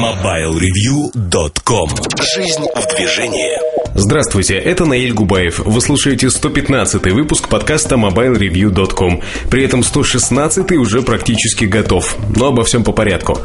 MobileReview.com 0.00 1.90
Жизнь 2.34 2.64
в 2.74 2.96
движении 2.96 3.58
Здравствуйте, 3.94 4.54
это 4.54 4.86
Наиль 4.86 5.12
Губаев. 5.12 5.58
Вы 5.58 5.80
слушаете 5.80 6.30
115 6.30 7.12
выпуск 7.12 7.48
подкаста 7.48 7.96
MobileReview.com. 7.96 9.20
При 9.50 9.64
этом 9.64 9.82
116 9.82 10.72
уже 10.72 11.02
практически 11.02 11.64
готов. 11.66 12.16
Но 12.34 12.46
обо 12.46 12.62
всем 12.64 12.84
по 12.84 12.92
порядку. 12.92 13.40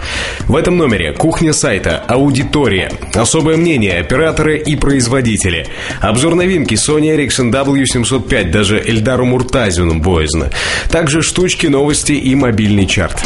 В 0.47 0.55
этом 0.55 0.77
номере 0.77 1.11
кухня 1.13 1.51
сайта, 1.51 1.97
аудитория, 2.07 2.91
особое 3.13 3.57
мнение, 3.57 3.99
операторы 3.99 4.59
и 4.59 4.75
производители. 4.77 5.67
Обзор 5.99 6.35
новинки 6.35 6.75
Sony 6.75 7.17
Ericsson 7.17 7.51
W705, 7.51 8.51
даже 8.51 8.77
Эльдару 8.77 9.25
Муртазину 9.25 9.99
боязно. 9.99 10.51
Также 10.89 11.21
штучки, 11.21 11.67
новости 11.67 12.13
и 12.13 12.33
мобильный 12.35 12.85
чарт. 12.85 13.21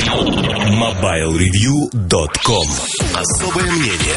MobileReview.com 0.69 2.67
Особое 3.19 3.65
мнение 3.65 4.15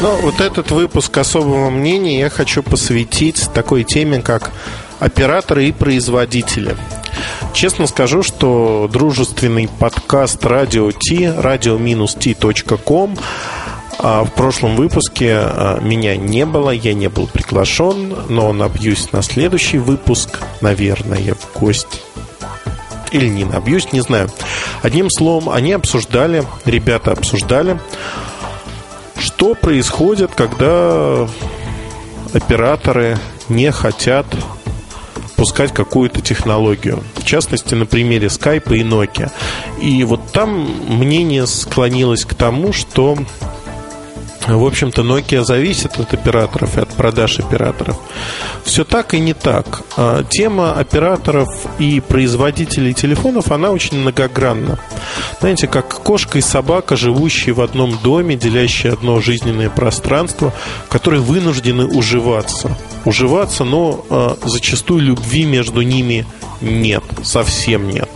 ну, 0.00 0.16
вот 0.16 0.40
этот 0.40 0.72
выпуск 0.72 1.16
особого 1.16 1.70
мнения 1.70 2.18
я 2.18 2.28
хочу 2.28 2.64
посвятить 2.64 3.48
такой 3.54 3.84
теме, 3.84 4.20
как 4.20 4.50
операторы 4.98 5.66
и 5.66 5.72
производители. 5.72 6.76
Честно 7.54 7.86
скажу, 7.86 8.24
что 8.24 8.90
дружественный 8.92 9.68
подкаст 9.68 10.44
Радио 10.44 10.90
Ти, 10.90 11.26
radio-t.com 11.26 13.16
а, 14.00 14.24
в 14.24 14.32
прошлом 14.32 14.74
выпуске 14.74 15.34
а, 15.36 15.78
меня 15.80 16.16
не 16.16 16.46
было, 16.46 16.70
я 16.70 16.94
не 16.94 17.08
был 17.08 17.28
приглашен, 17.28 18.16
но 18.28 18.52
набьюсь 18.52 19.12
на 19.12 19.22
следующий 19.22 19.78
выпуск, 19.78 20.40
наверное, 20.60 21.34
в 21.34 21.60
гости. 21.60 22.00
Или 23.12 23.28
не 23.28 23.44
набьюсь, 23.44 23.92
не 23.92 24.00
знаю. 24.00 24.30
Одним 24.82 25.10
словом, 25.10 25.50
они 25.50 25.72
обсуждали, 25.72 26.44
ребята 26.64 27.12
обсуждали 27.12 27.78
что 29.22 29.54
происходит, 29.54 30.32
когда 30.34 31.28
операторы 32.32 33.18
не 33.48 33.70
хотят 33.72 34.26
пускать 35.36 35.72
какую-то 35.72 36.20
технологию. 36.20 37.02
В 37.16 37.24
частности, 37.24 37.74
на 37.74 37.86
примере 37.86 38.28
Skype 38.28 38.76
и 38.76 38.82
Nokia. 38.82 39.30
И 39.80 40.04
вот 40.04 40.30
там 40.32 40.70
мнение 40.88 41.46
склонилось 41.46 42.24
к 42.24 42.34
тому, 42.34 42.72
что 42.72 43.16
в 44.46 44.64
общем-то, 44.64 45.02
Nokia 45.02 45.44
зависит 45.44 45.98
от 45.98 46.12
операторов 46.14 46.76
и 46.76 46.80
от 46.80 46.91
продаж 47.02 47.40
операторов. 47.40 47.96
Все 48.62 48.84
так 48.84 49.12
и 49.12 49.18
не 49.18 49.34
так. 49.34 49.82
А, 49.96 50.22
тема 50.22 50.74
операторов 50.74 51.48
и 51.80 51.98
производителей 51.98 52.94
телефонов, 52.94 53.50
она 53.50 53.70
очень 53.70 53.98
многогранна. 53.98 54.78
Знаете, 55.40 55.66
как 55.66 55.88
кошка 55.88 56.38
и 56.38 56.40
собака, 56.40 56.94
живущие 56.94 57.56
в 57.56 57.60
одном 57.60 57.98
доме, 58.04 58.36
делящие 58.36 58.92
одно 58.92 59.20
жизненное 59.20 59.68
пространство, 59.68 60.52
которые 60.88 61.20
вынуждены 61.20 61.86
уживаться. 61.86 62.78
Уживаться, 63.04 63.64
но 63.64 64.06
а, 64.08 64.38
зачастую 64.44 65.00
любви 65.00 65.44
между 65.44 65.82
ними 65.82 66.24
нет, 66.60 67.02
совсем 67.24 67.88
нет. 67.88 68.08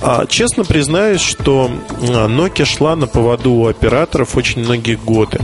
А, 0.00 0.26
честно 0.26 0.64
признаюсь, 0.64 1.22
что 1.22 1.72
Nokia 1.98 2.66
шла 2.66 2.94
на 2.94 3.08
поводу 3.08 3.50
у 3.50 3.66
операторов 3.66 4.36
очень 4.36 4.62
многие 4.62 4.94
годы. 4.94 5.40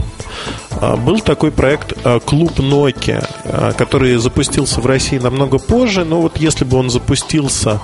А, 0.81 0.97
был 0.97 1.19
такой 1.19 1.51
проект 1.51 1.93
Клуб 2.25 2.59
Nokia, 2.59 3.75
который 3.77 4.17
запустился 4.17 4.81
в 4.81 4.85
России 4.87 5.19
намного 5.19 5.59
позже, 5.59 6.03
но 6.03 6.19
вот 6.21 6.37
если 6.37 6.65
бы 6.65 6.77
он 6.77 6.89
запустился 6.89 7.79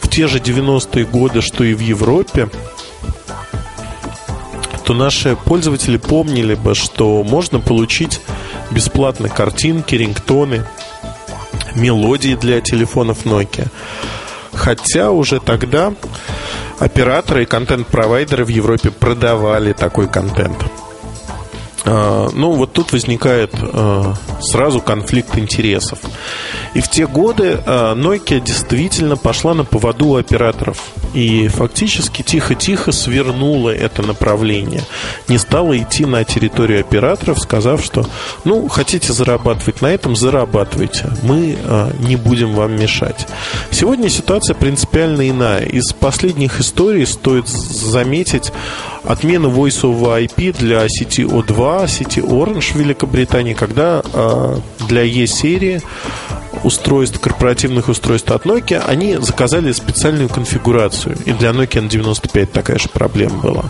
в 0.00 0.08
те 0.08 0.28
же 0.28 0.38
90-е 0.38 1.04
годы, 1.04 1.42
что 1.42 1.64
и 1.64 1.74
в 1.74 1.80
Европе, 1.80 2.48
то 4.84 4.94
наши 4.94 5.36
пользователи 5.36 5.98
помнили 5.98 6.54
бы, 6.54 6.74
что 6.74 7.22
можно 7.22 7.60
получить 7.60 8.20
бесплатно 8.70 9.28
картинки, 9.28 9.96
рингтоны, 9.96 10.64
мелодии 11.74 12.36
для 12.36 12.60
телефонов 12.60 13.26
Nokia. 13.26 13.66
Хотя 14.54 15.10
уже 15.10 15.40
тогда 15.40 15.92
операторы 16.78 17.42
и 17.42 17.46
контент-провайдеры 17.46 18.44
в 18.44 18.48
Европе 18.48 18.90
продавали 18.90 19.72
такой 19.72 20.08
контент. 20.08 20.56
А, 21.84 22.28
ну, 22.32 22.52
вот 22.52 22.72
тут 22.72 22.92
возникает 22.92 23.50
а, 23.54 24.14
сразу 24.40 24.80
конфликт 24.80 25.36
интересов. 25.38 26.00
И 26.74 26.80
в 26.80 26.88
те 26.88 27.06
годы 27.06 27.60
а, 27.66 27.94
Nokia 27.94 28.40
действительно 28.40 29.16
пошла 29.16 29.54
на 29.54 29.64
поводу 29.64 30.08
у 30.08 30.16
операторов. 30.16 30.82
И 31.14 31.48
фактически 31.48 32.22
тихо-тихо 32.22 32.92
свернула 32.92 33.70
это 33.70 34.02
направление. 34.02 34.82
Не 35.28 35.38
стала 35.38 35.76
идти 35.78 36.04
на 36.04 36.24
территорию 36.24 36.80
операторов, 36.80 37.40
сказав, 37.40 37.82
что, 37.82 38.06
ну, 38.44 38.68
хотите 38.68 39.12
зарабатывать 39.12 39.80
на 39.80 39.86
этом, 39.86 40.14
зарабатывайте. 40.14 41.10
Мы 41.22 41.56
не 42.00 42.16
будем 42.16 42.54
вам 42.54 42.78
мешать. 42.78 43.26
Сегодня 43.70 44.10
ситуация 44.10 44.54
принципиально 44.54 45.28
иная. 45.30 45.64
Из 45.64 45.92
последних 45.92 46.60
историй 46.60 47.06
стоит 47.06 47.48
заметить 47.48 48.52
отмена 49.04 49.46
Voice 49.46 49.82
over 49.82 50.26
IP 50.26 50.56
для 50.58 50.86
сети 50.88 51.22
O2, 51.22 51.88
сети 51.88 52.20
Orange 52.20 52.72
в 52.72 52.76
Великобритании, 52.76 53.54
когда 53.54 54.02
э, 54.12 54.56
для 54.88 55.02
E-серии 55.02 55.80
устройств, 56.64 57.20
корпоративных 57.20 57.88
устройств 57.88 58.30
от 58.30 58.46
Nokia, 58.46 58.84
они 58.86 59.16
заказали 59.16 59.72
специальную 59.72 60.28
конфигурацию. 60.28 61.16
И 61.24 61.32
для 61.32 61.50
Nokia 61.50 61.88
N95 61.88 62.46
такая 62.46 62.78
же 62.78 62.88
проблема 62.88 63.38
была. 63.38 63.64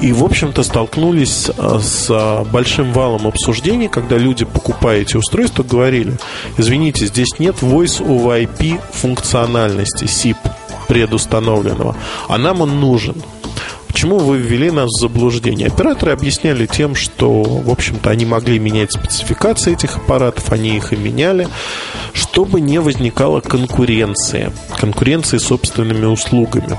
И, 0.00 0.12
в 0.12 0.22
общем-то, 0.22 0.62
столкнулись 0.62 1.50
а, 1.58 1.80
с 1.80 2.44
большим 2.52 2.92
валом 2.92 3.26
обсуждений, 3.26 3.88
когда 3.88 4.16
люди, 4.16 4.44
покупая 4.44 5.00
эти 5.00 5.16
устройства, 5.16 5.64
говорили, 5.64 6.16
извините, 6.56 7.06
здесь 7.06 7.38
нет 7.38 7.56
Voice 7.60 8.00
over 8.00 8.40
IP 8.44 8.80
функциональности 8.92 10.04
SIP 10.04 10.36
предустановленного, 10.86 11.96
а 12.28 12.38
нам 12.38 12.60
он 12.60 12.80
нужен. 12.80 13.22
Почему 13.88 14.18
вы 14.18 14.38
ввели 14.38 14.70
нас 14.70 14.86
в 14.86 15.00
заблуждение? 15.00 15.66
Операторы 15.66 16.12
объясняли 16.12 16.66
тем, 16.66 16.94
что, 16.94 17.42
в 17.42 17.70
общем-то, 17.70 18.10
они 18.10 18.26
могли 18.26 18.58
менять 18.58 18.92
спецификации 18.92 19.72
этих 19.72 19.96
аппаратов, 19.96 20.52
они 20.52 20.76
их 20.76 20.92
и 20.92 20.96
меняли, 20.96 21.48
чтобы 22.12 22.60
не 22.60 22.78
возникало 22.78 23.40
конкуренции, 23.40 24.52
конкуренции 24.78 25.38
собственными 25.38 26.06
услугами. 26.06 26.78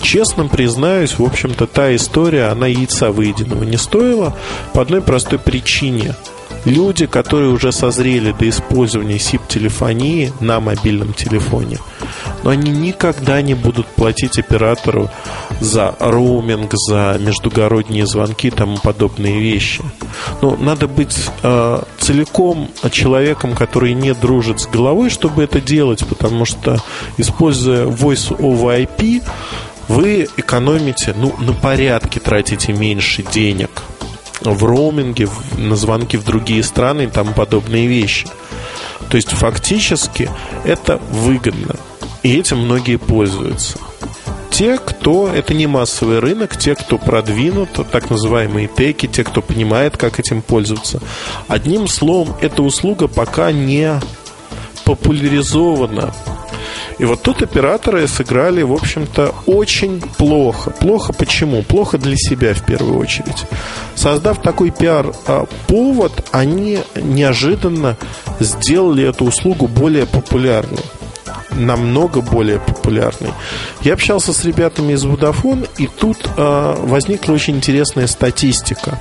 Честно 0.00 0.46
признаюсь, 0.46 1.18
в 1.18 1.24
общем-то, 1.24 1.66
та 1.66 1.96
история, 1.96 2.46
она 2.46 2.66
яйца 2.66 3.10
выеденного 3.10 3.64
не 3.64 3.78
стоила 3.78 4.36
по 4.72 4.82
одной 4.82 5.00
простой 5.00 5.38
причине– 5.38 6.14
люди, 6.64 7.06
которые 7.06 7.50
уже 7.50 7.72
созрели 7.72 8.32
до 8.32 8.48
использования 8.48 9.16
SIP-телефонии 9.16 10.32
на 10.40 10.60
мобильном 10.60 11.12
телефоне, 11.12 11.78
но 12.44 12.50
они 12.50 12.70
никогда 12.70 13.42
не 13.42 13.54
будут 13.54 13.86
платить 13.86 14.38
оператору 14.38 15.10
за 15.60 15.96
роуминг, 15.98 16.72
за 16.74 17.18
междугородние 17.18 18.06
звонки 18.06 18.48
и 18.48 18.50
тому 18.50 18.76
подобные 18.76 19.40
вещи. 19.40 19.82
Но 20.42 20.56
надо 20.56 20.86
быть 20.86 21.16
э, 21.42 21.82
целиком 21.98 22.70
человеком, 22.90 23.54
который 23.54 23.94
не 23.94 24.14
дружит 24.14 24.60
с 24.60 24.66
головой, 24.66 25.10
чтобы 25.10 25.42
это 25.42 25.60
делать, 25.60 26.06
потому 26.06 26.44
что, 26.44 26.78
используя 27.16 27.86
Voice 27.86 28.36
over 28.38 28.86
IP, 28.86 29.22
вы 29.88 30.28
экономите, 30.36 31.14
ну, 31.16 31.34
на 31.38 31.52
порядке 31.54 32.20
тратите 32.20 32.72
меньше 32.72 33.22
денег– 33.22 33.82
в 34.40 34.64
роуминге, 34.64 35.28
на 35.56 35.76
звонки 35.76 36.16
в 36.16 36.24
другие 36.24 36.62
страны 36.62 37.04
и 37.04 37.06
тому 37.06 37.32
подобные 37.32 37.86
вещи. 37.86 38.26
То 39.08 39.16
есть 39.16 39.30
фактически 39.30 40.30
это 40.64 40.98
выгодно. 41.10 41.76
И 42.24 42.36
этим 42.36 42.58
многие 42.58 42.96
пользуются. 42.96 43.78
Те, 44.50 44.78
кто... 44.78 45.28
Это 45.28 45.52
не 45.52 45.66
массовый 45.66 46.20
рынок, 46.20 46.56
те, 46.56 46.74
кто 46.74 46.96
продвинут, 46.96 47.70
так 47.92 48.08
называемые 48.08 48.66
теки, 48.66 49.06
те, 49.06 49.22
кто 49.22 49.42
понимает, 49.42 49.96
как 49.96 50.18
этим 50.18 50.42
пользоваться. 50.42 51.00
Одним 51.48 51.86
словом, 51.86 52.34
эта 52.40 52.62
услуга 52.62 53.06
пока 53.06 53.52
не 53.52 54.00
популяризована 54.84 56.12
и 56.98 57.04
вот 57.04 57.22
тут 57.22 57.42
операторы 57.42 58.06
сыграли, 58.06 58.62
в 58.62 58.72
общем-то, 58.72 59.34
очень 59.46 60.00
плохо. 60.00 60.70
Плохо 60.70 61.12
почему? 61.12 61.62
Плохо 61.62 61.98
для 61.98 62.14
себя 62.16 62.54
в 62.54 62.64
первую 62.64 62.98
очередь. 62.98 63.46
Создав 63.96 64.40
такой 64.40 64.70
пиар-повод, 64.70 66.28
они 66.30 66.78
неожиданно 66.94 67.96
сделали 68.38 69.08
эту 69.08 69.24
услугу 69.24 69.66
более 69.66 70.06
популярной 70.06 70.78
намного 71.56 72.20
более 72.20 72.60
популярной. 72.60 73.32
Я 73.82 73.94
общался 73.94 74.32
с 74.32 74.44
ребятами 74.44 74.92
из 74.92 75.04
Vodafone, 75.04 75.68
и 75.78 75.86
тут 75.86 76.18
э, 76.36 76.74
возникла 76.78 77.32
очень 77.32 77.56
интересная 77.56 78.06
статистика. 78.06 78.98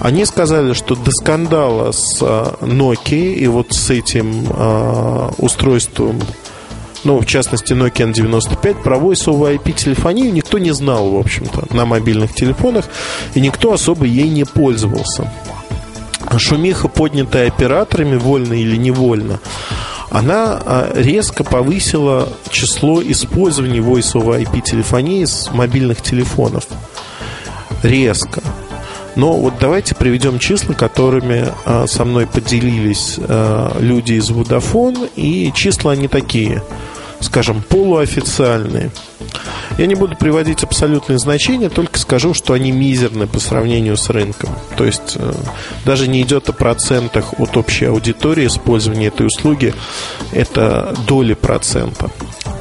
Они 0.00 0.24
сказали, 0.24 0.72
что 0.72 0.94
до 0.94 1.10
скандала 1.10 1.92
с 1.92 2.18
э, 2.20 2.24
Nokia 2.60 3.34
и 3.34 3.46
вот 3.46 3.72
с 3.72 3.90
этим 3.90 4.46
э, 4.48 5.30
устройством 5.38 6.20
ну, 7.04 7.18
в 7.18 7.26
частности, 7.26 7.72
Nokia 7.72 8.12
N95, 8.12 8.82
про 8.82 8.96
Voice 8.96 9.26
IP 9.26 9.72
телефонию 9.72 10.32
никто 10.32 10.58
не 10.58 10.70
знал, 10.70 11.10
в 11.10 11.18
общем-то, 11.18 11.74
на 11.74 11.84
мобильных 11.84 12.32
телефонах, 12.32 12.84
и 13.34 13.40
никто 13.40 13.72
особо 13.72 14.04
ей 14.04 14.28
не 14.28 14.44
пользовался. 14.44 15.28
Шумиха, 16.38 16.88
поднятая 16.88 17.48
операторами, 17.48 18.16
вольно 18.16 18.54
или 18.54 18.76
невольно, 18.76 19.40
она 20.12 20.60
а, 20.64 20.92
резко 20.94 21.42
повысила 21.42 22.28
число 22.50 23.02
использований 23.02 23.78
Voice 23.78 24.12
over 24.12 24.42
IP 24.42 24.60
телефонии 24.60 25.24
с 25.24 25.50
мобильных 25.50 26.02
телефонов. 26.02 26.66
Резко. 27.82 28.42
Но 29.16 29.32
вот 29.32 29.54
давайте 29.58 29.94
приведем 29.94 30.38
числа, 30.38 30.74
которыми 30.74 31.46
а, 31.64 31.86
со 31.86 32.04
мной 32.04 32.26
поделились 32.26 33.16
а, 33.18 33.74
люди 33.80 34.12
из 34.12 34.30
Vodafone, 34.30 35.08
и 35.16 35.50
числа 35.54 35.92
они 35.92 36.08
такие, 36.08 36.62
скажем, 37.22 37.62
полуофициальные. 37.62 38.90
Я 39.78 39.86
не 39.86 39.94
буду 39.94 40.16
приводить 40.16 40.62
абсолютные 40.62 41.18
значения, 41.18 41.70
только 41.70 41.98
скажу, 41.98 42.34
что 42.34 42.52
они 42.52 42.72
мизерны 42.72 43.26
по 43.26 43.40
сравнению 43.40 43.96
с 43.96 44.10
рынком. 44.10 44.50
То 44.76 44.84
есть 44.84 45.16
э, 45.16 45.32
даже 45.86 46.08
не 46.08 46.22
идет 46.22 46.48
о 46.48 46.52
процентах 46.52 47.40
от 47.40 47.56
общей 47.56 47.86
аудитории 47.86 48.46
использования 48.46 49.06
этой 49.06 49.26
услуги, 49.26 49.74
это 50.32 50.94
доли 51.06 51.34
процента. 51.34 52.10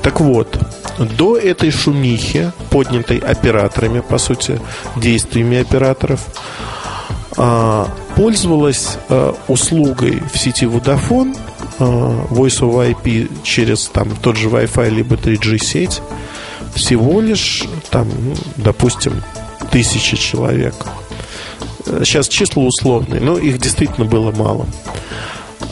Так 0.01 0.19
вот, 0.19 0.57
до 1.17 1.37
этой 1.37 1.71
шумихи, 1.71 2.51
поднятой 2.69 3.17
операторами, 3.17 3.99
по 3.99 4.17
сути, 4.17 4.59
действиями 4.95 5.59
операторов, 5.59 6.21
а, 7.37 7.87
пользовалась 8.15 8.97
э, 9.09 9.33
услугой 9.47 10.21
в 10.33 10.37
сети 10.37 10.65
Vodafone 10.65 11.37
Voice 11.83 12.61
over 12.61 12.91
IP 12.91 13.29
через 13.43 13.87
там, 13.87 14.15
тот 14.15 14.37
же 14.37 14.49
Wi-Fi 14.49 14.89
либо 14.89 15.15
3G 15.15 15.57
сеть 15.57 16.01
всего 16.75 17.21
лишь, 17.21 17.63
там, 17.89 18.07
ну, 18.07 18.35
допустим, 18.57 19.23
тысячи 19.71 20.17
человек. 20.17 20.73
Сейчас 21.85 22.27
числа 22.27 22.63
условные, 22.63 23.21
но 23.21 23.37
их 23.37 23.59
действительно 23.59 24.05
было 24.05 24.31
мало. 24.31 24.67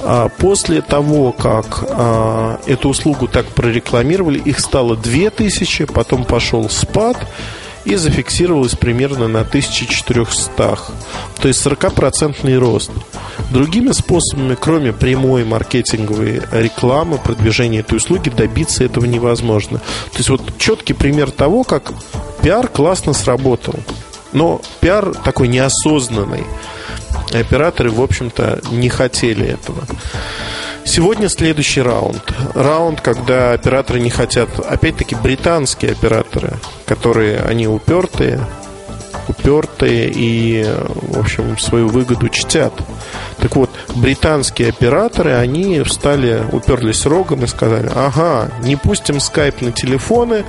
А 0.01 0.29
после 0.29 0.81
того, 0.81 1.31
как 1.31 1.83
а, 1.89 2.59
эту 2.65 2.89
услугу 2.89 3.27
так 3.27 3.47
прорекламировали, 3.47 4.39
их 4.39 4.59
стало 4.59 4.95
2000, 4.95 5.85
потом 5.85 6.25
пошел 6.25 6.69
спад, 6.69 7.17
и 7.89 7.95
зафиксировалось 7.95 8.75
примерно 8.75 9.27
на 9.27 9.41
1400. 9.41 10.79
То 11.41 11.47
есть 11.47 11.65
40% 11.65 12.57
рост. 12.59 12.91
Другими 13.49 13.91
способами, 13.93 14.55
кроме 14.59 14.93
прямой 14.93 15.43
маркетинговой 15.43 16.43
рекламы, 16.51 17.17
продвижения 17.17 17.79
этой 17.79 17.95
услуги, 17.97 18.29
добиться 18.29 18.83
этого 18.83 19.05
невозможно. 19.05 19.79
То 20.11 20.17
есть 20.17 20.29
вот 20.29 20.41
четкий 20.59 20.93
пример 20.93 21.31
того, 21.31 21.63
как 21.63 21.91
пиар 22.43 22.67
классно 22.67 23.13
сработал. 23.13 23.73
Но 24.33 24.61
пиар 24.81 25.15
такой 25.15 25.47
неосознанный. 25.47 26.43
Операторы, 27.33 27.89
в 27.89 28.01
общем-то, 28.01 28.61
не 28.71 28.89
хотели 28.89 29.47
этого. 29.47 29.83
Сегодня 30.85 31.29
следующий 31.29 31.81
раунд. 31.81 32.33
Раунд, 32.55 33.01
когда 33.01 33.53
операторы 33.53 33.99
не 33.99 34.09
хотят, 34.09 34.49
опять-таки, 34.59 35.15
британские 35.15 35.91
операторы, 35.91 36.53
которые, 36.85 37.39
они 37.41 37.67
упертые, 37.67 38.39
упертые 39.27 40.11
и, 40.13 40.65
в 40.87 41.19
общем, 41.19 41.57
свою 41.57 41.87
выгоду 41.87 42.29
чтят. 42.29 42.73
Так 43.37 43.55
вот, 43.55 43.69
британские 43.95 44.69
операторы, 44.69 45.33
они 45.33 45.81
встали, 45.81 46.43
уперлись 46.51 47.05
рогом 47.05 47.43
и 47.43 47.47
сказали, 47.47 47.89
ага, 47.93 48.51
не 48.63 48.75
пустим 48.75 49.19
скайп 49.19 49.61
на 49.61 49.71
телефоны, 49.71 50.43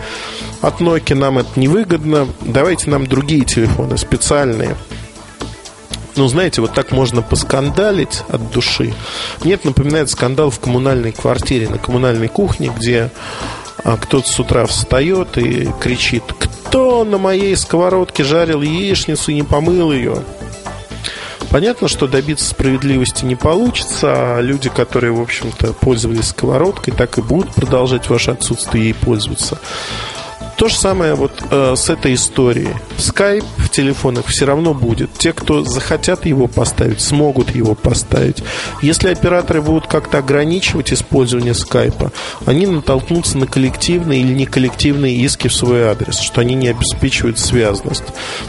от 0.63 0.81
Nokia 0.81 1.15
нам 1.15 1.39
это 1.39 1.61
невыгодно, 1.61 2.29
давайте 2.41 2.91
нам 2.91 3.07
другие 3.07 3.45
телефоны, 3.45 3.99
специальные– 3.99 4.77
ну, 6.17 6.29
знаете, 6.29 6.61
вот 6.61 6.75
так 6.75 6.93
можно 6.93 7.23
поскандалить 7.23 8.23
от 8.29 8.51
души. 8.51 8.95
Мне 9.43 9.55
это 9.55 9.69
напоминает 9.69 10.11
скандал 10.11 10.51
в 10.51 10.61
коммунальной 10.61 11.13
квартире, 11.13 11.69
на 11.69 11.79
коммунальной 11.79 12.29
кухне, 12.29 12.73
где 12.77 13.11
а, 13.85 13.97
кто-то 13.97 14.29
с 14.29 14.39
утра 14.39 14.67
встает 14.67 15.39
и 15.39 15.69
кричит, 15.81 16.25
кто 16.39 17.05
на 17.05 17.19
моей 17.19 17.57
сковородке 17.57 18.25
жарил 18.25 18.63
яичницу 18.63 19.31
и 19.31 19.35
не 19.35 19.43
помыл 19.43 19.93
ее. 19.93 20.23
Понятно, 21.51 21.89
что 21.89 22.07
добиться 22.07 22.49
справедливости 22.49 23.25
не 23.25 23.35
получится, 23.35 24.37
а 24.37 24.41
люди, 24.41 24.69
которые, 24.69 25.13
в 25.13 25.21
общем-то, 25.21 25.73
пользовались 25.73 26.29
сковородкой, 26.29 26.95
так 26.95 27.19
и 27.19 27.23
будут 27.23 27.55
продолжать 27.55 28.09
ваше 28.09 28.31
отсутствие 28.31 28.85
ей 28.85 28.95
пользоваться. 28.95 29.59
То 30.57 30.69
же 30.69 30.75
самое 30.77 31.15
вот 31.15 31.43
э, 31.51 31.75
с 31.75 31.89
этой 31.89 32.13
историей. 32.15 32.75
Skype 32.99 33.45
в 33.57 33.71
телефонах 33.71 34.27
все 34.27 34.45
равно 34.45 34.75
будет. 34.75 35.11
Те, 35.15 35.33
кто 35.33 35.65
захотят 35.65 36.27
его 36.27 36.49
поставить, 36.49 37.01
смогут 37.01 37.55
его 37.55 37.75
поставить. 37.75 38.43
Если 38.83 39.09
операторы 39.09 39.63
будут 39.63 39.87
как-то 39.87 40.19
ограничивать 40.19 40.93
использование 40.93 41.55
скайпа, 41.55 42.13
они 42.45 42.67
натолкнутся 42.67 43.39
на 43.39 43.47
коллективные 43.47 44.21
или 44.21 44.35
неколлективные 44.35 45.17
иски 45.17 45.49
в 45.49 45.55
свой 45.55 45.85
адрес, 45.85 46.19
что 46.19 46.43
они 46.43 46.55
не 46.55 46.69
обеспечивают 46.69 47.39
связность. 47.39 48.05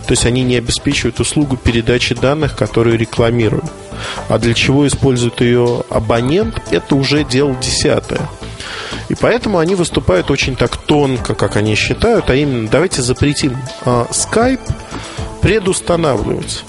То 0.06 0.12
есть 0.12 0.26
они 0.26 0.44
не 0.44 0.58
обеспечивают 0.58 1.22
услугу 1.22 1.56
передачи 1.56 2.14
данных, 2.14 2.58
которую 2.58 2.98
рекламируют. 2.98 3.72
А 4.28 4.38
для 4.38 4.54
чего 4.54 4.86
использует 4.86 5.40
ее 5.40 5.84
абонент, 5.90 6.62
это 6.72 6.96
уже 6.96 7.24
дело 7.24 7.56
десятое. 7.62 8.28
И 9.10 9.16
поэтому 9.16 9.60
они 9.60 9.76
выступают 9.76 10.32
очень 10.32 10.56
так 10.56 10.78
тонко, 10.78 11.36
как 11.36 11.56
они 11.56 11.76
считают, 11.76 12.30
а 12.30 12.36
именно 12.36 12.68
давайте 12.68 13.02
запретим 13.02 13.58
а, 13.86 14.08
Skype 14.12 14.62
предустанавливать. 15.42 16.64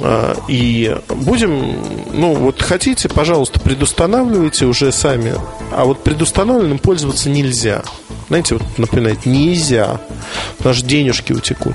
А, 0.00 0.36
и 0.48 0.96
будем, 1.08 1.76
ну 2.12 2.34
вот 2.34 2.62
хотите, 2.62 3.08
пожалуйста, 3.08 3.60
предустанавливайте 3.60 4.66
уже 4.66 4.92
сами, 4.92 5.34
а 5.72 5.84
вот 5.84 6.02
предустановленным 6.04 6.78
пользоваться 6.78 7.28
нельзя. 7.28 7.82
Знаете, 8.28 8.56
вот 8.56 8.78
напоминает, 8.78 9.26
нельзя, 9.26 10.00
потому 10.58 10.74
что 10.74 10.86
денежки 10.86 11.32
утекут. 11.32 11.74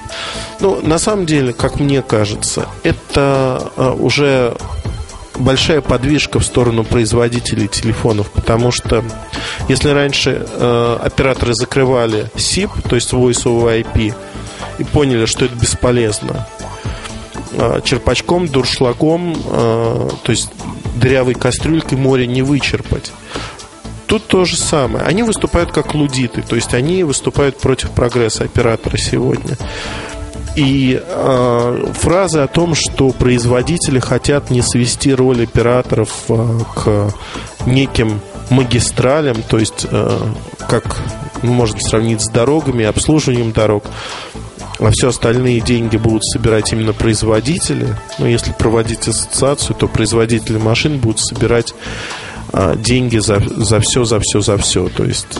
Ну, 0.59 0.80
на 0.81 1.00
самом 1.00 1.25
деле, 1.25 1.51
как 1.51 1.80
мне 1.80 2.01
кажется, 2.01 2.68
это 2.83 3.71
а, 3.75 3.94
уже 3.94 4.56
большая 5.39 5.81
подвижка 5.81 6.39
в 6.39 6.45
сторону 6.45 6.83
производителей 6.83 7.68
телефонов, 7.68 8.30
потому 8.31 8.71
что 8.71 9.03
если 9.68 9.89
раньше 9.89 10.45
э, 10.47 10.97
операторы 11.01 11.53
закрывали 11.53 12.30
SIP, 12.35 12.88
то 12.88 12.95
есть 12.95 13.13
Voice 13.13 13.44
over 13.45 13.83
IP, 13.83 14.13
и 14.80 14.83
поняли, 14.83 15.25
что 15.25 15.45
это 15.45 15.56
бесполезно, 15.56 16.47
э, 17.54 17.81
черпачком, 17.83 18.47
дуршлагом, 18.47 19.35
э, 19.35 20.09
то 20.23 20.31
есть 20.31 20.49
дырявой 20.95 21.33
кастрюлькой 21.33 21.97
море 21.97 22.28
не 22.28 22.42
вычерпать. 22.42 23.11
Тут 24.06 24.28
то 24.28 24.45
же 24.45 24.57
самое. 24.57 25.06
Они 25.06 25.23
выступают 25.23 25.71
как 25.71 25.95
лудиты, 25.95 26.44
то 26.44 26.56
есть 26.56 26.73
они 26.73 27.04
выступают 27.04 27.57
против 27.57 27.92
прогресса 27.92 28.44
оператора 28.44 28.97
сегодня. 28.97 29.57
И 30.56 31.02
э, 31.04 31.86
фразы 31.94 32.40
о 32.40 32.48
том, 32.48 32.76
что 32.76 33.10
производители 33.10 34.00
хотят 34.00 34.52
не 34.52 34.62
свести 34.62 35.14
роль 35.14 35.44
операторов 35.44 36.12
э, 36.30 36.60
к 36.76 37.14
неким 37.66 38.22
магистралям, 38.50 39.42
то 39.42 39.57
есть 39.57 39.88
э, 39.90 40.19
как 40.69 41.02
ну, 41.42 41.54
можно 41.54 41.80
сравнить 41.80 42.22
с 42.22 42.30
дорогами, 42.30 42.86
обслуживанием 42.86 43.52
дорог, 43.52 43.86
а 44.80 44.92
все 44.92 45.10
остальные 45.10 45.62
деньги 45.62 45.98
будут 45.98 46.26
собирать 46.26 46.72
именно 46.72 46.94
производители. 46.94 47.95
Но 48.19 48.28
если 48.28 48.52
проводить 48.52 49.07
ассоциацию, 49.07 49.76
то 49.76 49.88
производители 49.88 50.57
машин 50.57 51.00
будут 51.00 51.19
собирать 51.19 51.74
а, 52.52 52.76
деньги 52.76 53.18
за, 53.18 53.40
за 53.40 53.80
все, 53.80 54.04
за 54.04 54.19
все, 54.19 54.42
за 54.42 54.57
все. 54.57 54.90
То 54.90 55.04
есть, 55.04 55.40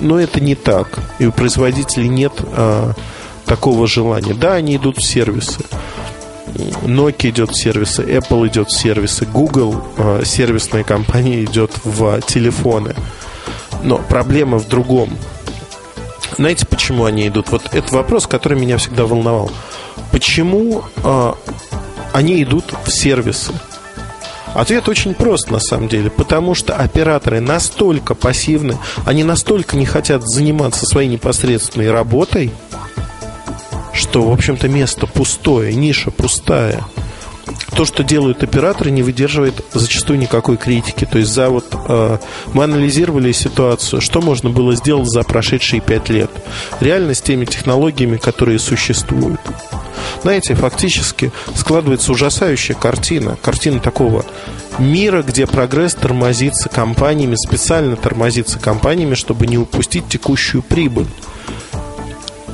ну, 0.00 0.18
это 0.18 0.40
не 0.40 0.54
так. 0.54 0.98
И 1.18 1.26
у 1.26 1.32
производителей 1.32 2.08
нет 2.08 2.32
а, 2.56 2.92
такого 3.44 3.86
желания. 3.86 4.34
Да, 4.34 4.54
они 4.54 4.76
идут 4.76 4.98
в 4.98 5.02
сервисы. 5.02 5.60
Nokia 6.84 7.30
идет 7.30 7.50
в 7.50 7.56
сервисы, 7.56 8.02
Apple 8.02 8.46
идет 8.48 8.68
в 8.68 8.78
сервисы, 8.78 9.26
Google, 9.26 9.82
э, 9.96 10.22
сервисная 10.24 10.84
компания, 10.84 11.42
идет 11.44 11.72
в 11.82 12.20
телефоны. 12.22 12.94
Но 13.82 13.98
проблема 13.98 14.58
в 14.58 14.68
другом. 14.68 15.10
Знаете, 16.36 16.66
почему 16.66 17.04
они 17.04 17.26
идут? 17.28 17.50
Вот 17.50 17.62
это 17.72 17.94
вопрос, 17.94 18.26
который 18.26 18.58
меня 18.58 18.78
всегда 18.78 19.04
волновал. 19.04 19.50
Почему 20.12 20.84
э, 20.96 21.32
они 22.12 22.42
идут 22.42 22.72
в 22.84 22.90
сервисы? 22.90 23.52
Ответ 24.54 24.88
очень 24.88 25.14
прост 25.14 25.50
на 25.50 25.58
самом 25.58 25.88
деле, 25.88 26.10
потому 26.10 26.54
что 26.54 26.76
операторы 26.76 27.40
настолько 27.40 28.14
пассивны, 28.14 28.78
они 29.04 29.24
настолько 29.24 29.76
не 29.76 29.84
хотят 29.84 30.22
заниматься 30.22 30.86
своей 30.86 31.08
непосредственной 31.08 31.90
работой– 31.90 32.52
что, 33.94 34.22
в 34.22 34.32
общем-то, 34.32 34.68
место 34.68 35.06
пустое, 35.06 35.74
ниша 35.74 36.10
пустая. 36.10 36.84
то, 37.76 37.84
что 37.84 38.02
делают 38.02 38.42
операторы, 38.42 38.90
не 38.90 39.02
выдерживает 39.02 39.64
зачастую 39.72 40.18
никакой 40.18 40.56
критики. 40.56 41.04
То 41.04 41.18
есть 41.18 41.32
за 41.32 41.50
вот 41.50 41.66
э, 41.72 42.18
мы 42.52 42.64
анализировали 42.64 43.32
ситуацию, 43.32 44.00
что 44.00 44.20
можно 44.20 44.50
было 44.50 44.74
сделать 44.74 45.08
за 45.08 45.22
прошедшие 45.22 45.80
пять 45.80 46.08
лет. 46.08 46.30
Реально 46.80 47.14
с 47.14 47.20
теми 47.20 47.44
технологиями, 47.44 48.16
которые 48.16 48.58
существуют. 48.58 49.40
Знаете, 50.22 50.54
фактически 50.54 51.32
складывается 51.54 52.12
ужасающая 52.12 52.74
картина. 52.74 53.36
Картина 53.42 53.80
такого 53.80 54.24
мира, 54.78 55.22
где 55.22 55.46
прогресс 55.46 55.94
тормозится 55.94 56.68
компаниями, 56.68 57.36
специально 57.36 57.96
тормозится 57.96 58.58
компаниями, 58.58 59.14
чтобы 59.14 59.46
не 59.46 59.58
упустить 59.58 60.08
текущую 60.08 60.62
прибыль. 60.62 61.06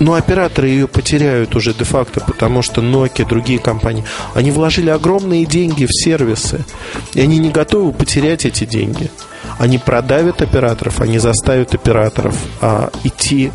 Но 0.00 0.14
операторы 0.14 0.68
ее 0.68 0.88
потеряют 0.88 1.54
уже 1.54 1.74
де-факто, 1.74 2.20
потому 2.20 2.62
что 2.62 2.80
Nokia, 2.80 3.28
другие 3.28 3.58
компании, 3.58 4.02
они 4.34 4.50
вложили 4.50 4.88
огромные 4.88 5.44
деньги 5.44 5.84
в 5.84 5.92
сервисы, 5.92 6.64
и 7.12 7.20
они 7.20 7.38
не 7.38 7.50
готовы 7.50 7.92
потерять 7.92 8.46
эти 8.46 8.64
деньги. 8.64 9.10
Они 9.58 9.76
продавят 9.76 10.40
операторов, 10.40 11.02
они 11.02 11.18
заставят 11.18 11.74
операторов 11.74 12.34
а, 12.62 12.90
идти 13.04 13.52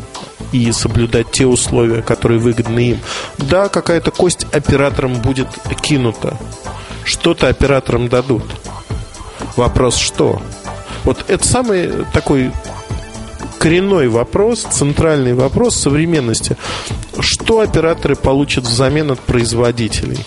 и 0.52 0.70
соблюдать 0.70 1.32
те 1.32 1.46
условия, 1.46 2.00
которые 2.00 2.38
выгодны 2.38 2.90
им. 2.90 2.98
Да, 3.38 3.68
какая-то 3.68 4.12
кость 4.12 4.46
операторам 4.52 5.14
будет 5.14 5.48
кинута. 5.82 6.38
Что-то 7.04 7.48
операторам 7.48 8.08
дадут. 8.08 8.44
Вопрос 9.56 9.96
что? 9.96 10.40
Вот 11.02 11.24
это 11.28 11.46
самый 11.46 12.04
такой 12.12 12.52
коренной 13.58 14.08
вопрос, 14.08 14.66
центральный 14.70 15.34
вопрос 15.34 15.76
современности. 15.76 16.56
Что 17.18 17.60
операторы 17.60 18.16
получат 18.16 18.64
взамен 18.64 19.10
от 19.10 19.20
производителей? 19.20 20.18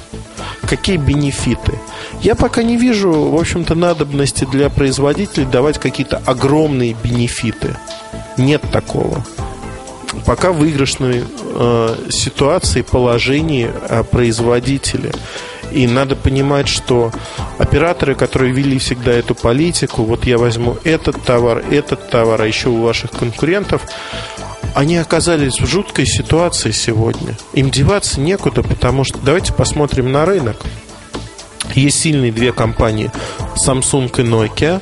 Какие 0.67 0.97
бенефиты? 0.97 1.73
Я 2.21 2.35
пока 2.35 2.63
не 2.63 2.77
вижу, 2.77 3.11
в 3.11 3.39
общем-то, 3.39 3.75
надобности 3.75 4.45
для 4.45 4.69
производителей 4.69 5.45
давать 5.45 5.79
какие-то 5.79 6.21
огромные 6.25 6.95
бенефиты. 7.03 7.75
Нет 8.37 8.61
такого. 8.71 9.25
Пока 10.25 10.51
выигрышной 10.51 11.23
э, 11.23 11.95
ситуации, 12.09 12.81
положении 12.81 13.69
э, 13.89 14.03
производителя. 14.03 15.11
И 15.71 15.87
надо 15.87 16.15
понимать, 16.15 16.67
что 16.67 17.11
операторы, 17.57 18.15
которые 18.15 18.51
вели 18.51 18.79
всегда 18.79 19.11
эту 19.11 19.35
политику, 19.35 20.03
вот 20.03 20.25
я 20.25 20.37
возьму 20.37 20.77
этот 20.83 21.21
товар, 21.23 21.63
этот 21.69 22.09
товар, 22.09 22.41
а 22.41 22.47
еще 22.47 22.69
у 22.69 22.81
ваших 22.81 23.11
конкурентов, 23.11 23.81
они 24.75 24.97
оказались 24.97 25.59
в 25.59 25.65
жуткой 25.65 26.05
ситуации 26.05 26.71
сегодня. 26.71 27.37
Им 27.53 27.69
деваться 27.69 28.19
некуда, 28.19 28.63
потому 28.63 29.03
что 29.03 29.19
давайте 29.19 29.53
посмотрим 29.53 30.11
на 30.11 30.25
рынок. 30.25 30.57
Есть 31.75 31.99
сильные 31.99 32.31
две 32.31 32.51
компании 32.51 33.11
Samsung 33.55 34.07
и 34.17 34.23
Nokia. 34.23 34.81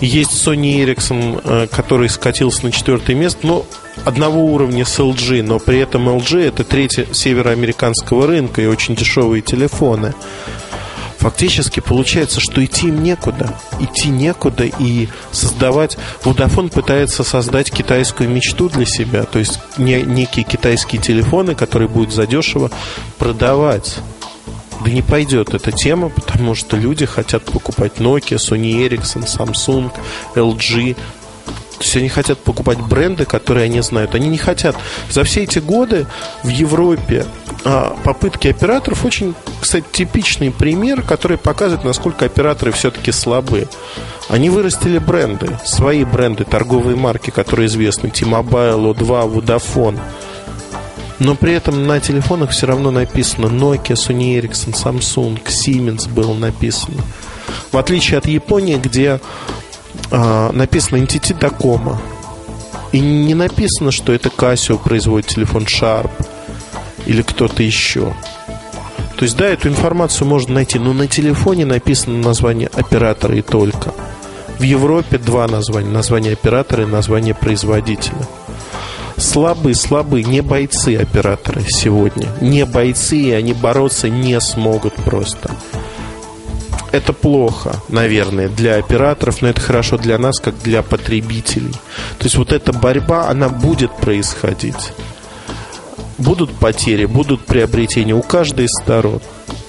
Есть 0.00 0.32
Sony 0.32 0.84
Ericsson, 0.84 1.40
э, 1.44 1.66
который 1.68 2.08
скатился 2.08 2.64
на 2.64 2.72
четвертое 2.72 3.14
место, 3.14 3.46
но 3.46 3.66
одного 4.04 4.44
уровня 4.44 4.84
с 4.84 4.98
LG, 4.98 5.42
но 5.42 5.58
при 5.58 5.78
этом 5.78 6.08
LG 6.08 6.48
это 6.48 6.64
третья 6.64 7.06
североамериканского 7.12 8.26
рынка 8.26 8.62
и 8.62 8.66
очень 8.66 8.96
дешевые 8.96 9.42
телефоны. 9.42 10.14
Фактически 11.22 11.78
получается, 11.78 12.40
что 12.40 12.64
идти 12.64 12.88
им 12.88 13.00
некуда. 13.04 13.56
Идти 13.78 14.08
некуда 14.08 14.64
и 14.64 15.06
создавать... 15.30 15.96
Vodafone 16.24 16.68
пытается 16.68 17.22
создать 17.22 17.70
китайскую 17.70 18.28
мечту 18.28 18.68
для 18.68 18.84
себя, 18.86 19.22
то 19.22 19.38
есть 19.38 19.60
не, 19.78 20.02
некие 20.02 20.44
китайские 20.44 21.00
телефоны, 21.00 21.54
которые 21.54 21.88
будут 21.88 22.12
задешево 22.12 22.72
продавать. 23.18 23.98
Да 24.84 24.90
не 24.90 25.02
пойдет 25.02 25.54
эта 25.54 25.70
тема, 25.70 26.08
потому 26.08 26.56
что 26.56 26.76
люди 26.76 27.06
хотят 27.06 27.44
покупать 27.44 27.98
Nokia, 27.98 28.38
Sony 28.38 28.84
Ericsson, 28.84 29.24
Samsung, 29.24 29.92
LG. 30.34 30.96
То 31.82 31.86
есть 31.86 31.96
они 31.96 32.08
хотят 32.08 32.38
покупать 32.38 32.78
бренды, 32.78 33.24
которые 33.24 33.64
они 33.64 33.80
знают. 33.80 34.14
Они 34.14 34.28
не 34.28 34.38
хотят. 34.38 34.76
За 35.10 35.24
все 35.24 35.42
эти 35.42 35.58
годы 35.58 36.06
в 36.44 36.48
Европе 36.48 37.26
а, 37.64 37.96
попытки 38.04 38.46
операторов 38.46 39.04
очень, 39.04 39.34
кстати, 39.60 39.84
типичный 39.90 40.52
пример, 40.52 41.02
который 41.02 41.38
показывает, 41.38 41.84
насколько 41.84 42.24
операторы 42.24 42.70
все-таки 42.70 43.10
слабы. 43.10 43.66
Они 44.28 44.48
вырастили 44.48 44.98
бренды, 44.98 45.58
свои 45.64 46.04
бренды, 46.04 46.44
торговые 46.44 46.94
марки, 46.94 47.30
которые 47.30 47.66
известны. 47.66 48.10
T-Mobile, 48.10 48.94
O2, 48.94 49.34
Vodafone– 49.34 49.98
но 51.18 51.36
при 51.36 51.52
этом 51.52 51.86
на 51.86 52.00
телефонах 52.00 52.50
все 52.50 52.66
равно 52.66 52.90
написано 52.90 53.46
Nokia, 53.46 53.94
Sony 53.94 54.40
Ericsson, 54.40 54.72
Samsung, 54.72 55.40
Siemens 55.44 56.08
было 56.08 56.34
написано. 56.34 57.00
В 57.70 57.78
отличие 57.78 58.18
от 58.18 58.26
Японии, 58.26 58.74
где 58.76 59.20
э, 60.12 60.50
написано 60.52 60.98
NTT 60.98 61.38
Tacoma. 61.38 61.96
И 62.92 63.00
не 63.00 63.34
написано, 63.34 63.90
что 63.90 64.12
это 64.12 64.28
Casio 64.28 64.78
производит 64.78 65.28
телефон 65.28 65.64
Sharp 65.64 66.10
или 67.06 67.22
кто-то 67.22 67.62
еще. 67.62 68.14
То 69.16 69.24
есть, 69.24 69.36
да, 69.36 69.46
эту 69.46 69.68
информацию 69.68 70.28
можно 70.28 70.54
найти, 70.54 70.78
но 70.78 70.92
на 70.92 71.06
телефоне 71.06 71.64
написано 71.64 72.18
название 72.18 72.68
оператора 72.68 73.36
и 73.36 73.42
только. 73.42 73.92
В 74.58 74.62
Европе 74.62 75.18
два 75.18 75.48
названия. 75.48 75.90
Название 75.90 76.34
оператора 76.34 76.84
и 76.84 76.86
название 76.86 77.34
производителя 77.34 78.28
слабы, 79.22 79.74
слабы, 79.74 80.22
не 80.22 80.40
бойцы 80.40 80.96
операторы 80.96 81.62
сегодня. 81.66 82.28
Не 82.40 82.66
бойцы, 82.66 83.16
и 83.16 83.30
они 83.30 83.52
бороться 83.52 84.08
не 84.08 84.38
смогут 84.40 84.94
просто. 84.94 85.50
Это 86.92 87.14
плохо, 87.14 87.80
наверное, 87.88 88.48
для 88.48 88.76
операторов, 88.76 89.40
но 89.40 89.48
это 89.48 89.60
хорошо 89.60 89.96
для 89.96 90.18
нас, 90.18 90.38
как 90.38 90.58
для 90.62 90.82
потребителей. 90.82 91.72
То 92.18 92.24
есть 92.24 92.36
вот 92.36 92.52
эта 92.52 92.72
борьба, 92.74 93.28
она 93.28 93.48
будет 93.48 93.96
происходить. 93.96 94.92
Будут 96.18 96.52
потери, 96.52 97.06
будут 97.06 97.46
приобретения 97.46 98.14
у 98.14 98.22
каждой 98.22 98.66
из 98.66 98.72
сторон. 98.82 99.20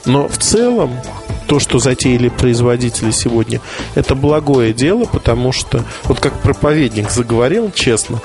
Но 0.05 0.27
в 0.27 0.37
целом 0.37 0.99
то, 1.47 1.59
что 1.59 1.79
затеяли 1.79 2.27
производители 2.27 3.11
сегодня, 3.11 3.61
это 3.95 4.15
благое 4.15 4.73
дело, 4.73 5.05
потому 5.05 5.53
что, 5.53 5.83
вот 6.03 6.19
как 6.19 6.33
проповедник 6.41 7.09
заговорил, 7.09 7.71
честно, 7.71 8.21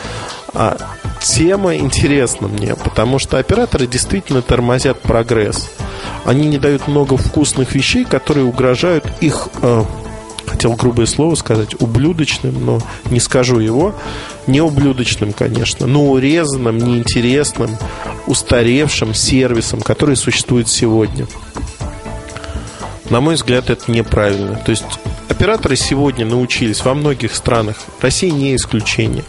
а 0.55 0.77
тема 1.21 1.77
интересна 1.77 2.49
мне, 2.49 2.75
потому 2.75 3.21
что 3.21 3.39
операторы 3.39 3.87
действительно 3.87 4.43
тормозят 4.43 5.01
прогресс. 5.01 5.71
Они 6.25 6.47
не 6.49 6.59
дают 6.59 6.89
много 6.89 7.17
вкусных 7.17 7.75
вещей, 7.75 8.05
которые 8.05 8.45
угрожают 8.45 9.05
их, 9.21 9.49
э, 9.63 9.85
хотел 10.47 10.75
грубое 10.75 11.07
слово 11.07 11.35
сказать, 11.35 11.81
ублюдочным, 11.81 12.65
но 12.65 12.81
не 13.11 13.21
скажу 13.21 13.59
его, 13.59 13.95
не 14.47 14.61
ублюдочным, 14.61 15.33
конечно, 15.33 15.87
но 15.87 16.11
урезанным, 16.11 16.79
неинтересным, 16.79 17.71
устаревшим 18.27 19.15
сервисом, 19.15 19.81
который 19.81 20.17
существует 20.17 20.69
сегодня. 20.69 21.27
На 23.11 23.21
мой 23.21 23.35
взгляд, 23.35 23.71
это 23.71 23.91
неправильно. 23.91 24.57
То 24.57 24.71
есть 24.71 24.85
операторы 25.29 25.77
сегодня 25.77 26.27
научились 26.27 26.85
во 26.85 26.95
многих 26.95 27.35
странах, 27.35 27.77
Россия 28.01 28.31
не 28.31 28.55
исключение, 28.55 29.25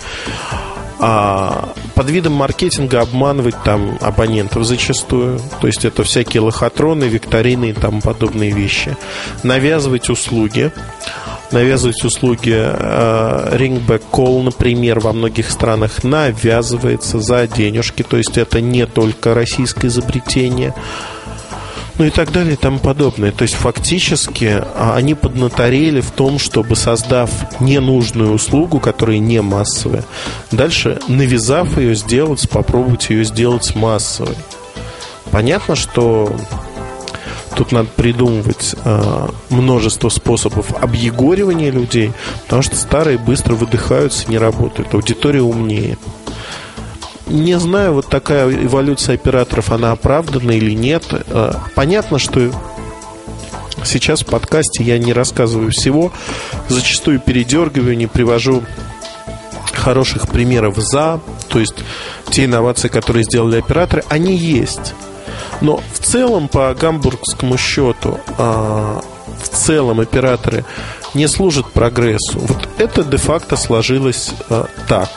а 1.00 1.74
под 1.96 2.10
видом 2.10 2.34
маркетинга 2.34 3.02
обманывать 3.02 3.56
там 3.64 3.98
абонентов 4.02 4.66
зачастую. 4.66 5.40
То 5.62 5.68
есть 5.68 5.86
это 5.86 6.04
всякие 6.04 6.42
лохотроны, 6.42 7.06
викторины 7.06 7.70
и 7.70 7.74
тому 7.74 8.02
подобные 8.02 8.52
вещи. 8.52 8.98
Навязывать 9.44 10.10
услуги. 10.10 10.72
Навязывать 11.52 12.04
услуги 12.04 12.54
э, 12.54 13.58
Ringback 13.58 14.04
Call, 14.12 14.44
например, 14.44 15.00
во 15.00 15.14
многих 15.14 15.50
странах 15.50 16.04
навязывается 16.04 17.20
за 17.20 17.48
денежки. 17.48 18.04
То 18.04 18.18
есть 18.18 18.38
это 18.38 18.62
не 18.62 18.86
только 18.86 19.34
российское 19.34 19.88
изобретение 19.88 20.76
ну 22.00 22.06
и 22.06 22.10
так 22.10 22.32
далее 22.32 22.54
и 22.54 22.56
тому 22.56 22.80
подобное. 22.80 23.32
То 23.32 23.44
есть 23.44 23.56
фактически 23.56 24.64
а, 24.64 24.96
они 24.96 25.16
поднаторели 25.16 26.00
в 26.00 26.12
том, 26.12 26.40
чтобы 26.40 26.78
создав 26.78 27.30
ненужную 27.60 28.32
услугу, 28.34 28.80
которая 28.80 29.20
не 29.20 29.42
массовая, 29.42 30.06
дальше 30.50 31.00
навязав 31.10 31.78
ее 31.78 31.94
сделать, 31.96 32.50
попробовать 32.50 33.10
ее 33.10 33.26
сделать 33.26 33.76
массовой. 33.76 34.36
Понятно, 35.30 35.76
что 35.76 36.34
тут 37.56 37.74
надо 37.74 37.90
придумывать 37.96 38.76
э, 38.86 39.28
множество 39.50 40.08
способов 40.08 40.74
объегоривания 40.82 41.70
людей, 41.70 42.14
потому 42.46 42.62
что 42.62 42.78
старые 42.78 43.18
быстро 43.18 43.56
выдыхаются, 43.56 44.32
не 44.32 44.38
работают. 44.38 44.94
Аудитория 44.94 45.42
умнее. 45.42 45.98
Не 47.30 47.60
знаю, 47.60 47.94
вот 47.94 48.08
такая 48.08 48.52
эволюция 48.52 49.16
операторов, 49.16 49.72
она 49.72 49.92
оправдана 49.92 50.52
или 50.52 50.72
нет. 50.72 51.04
Э, 51.12 51.54
понятно, 51.76 52.18
что 52.18 52.52
сейчас 53.86 54.22
в 54.22 54.26
подкасте 54.26 54.84
я 54.84 54.98
не 54.98 55.14
рассказываю 55.14 55.72
всего, 55.72 56.12
зачастую 56.68 57.20
передергиваю, 57.20 57.96
не 57.96 58.08
привожу 58.08 58.64
хороших 59.74 60.28
примеров 60.28 60.78
за, 60.78 61.20
то 61.48 61.60
есть 61.60 61.76
те 62.32 62.46
инновации, 62.46 62.88
которые 62.88 63.24
сделали 63.24 63.60
операторы, 63.60 64.04
они 64.10 64.36
есть. 64.36 64.94
Но 65.62 65.82
в 65.94 66.00
целом, 66.00 66.48
по 66.48 66.74
гамбургскому 66.74 67.58
счету, 67.58 68.20
а, 68.38 69.02
в 69.42 69.50
целом 69.50 70.00
операторы 70.00 70.66
не 71.14 71.28
служат 71.28 71.72
прогрессу. 71.72 72.40
Вот 72.40 72.70
это 72.78 73.04
де-факто 73.04 73.56
сложилось 73.56 74.32
а, 74.50 74.68
так. 74.88 75.10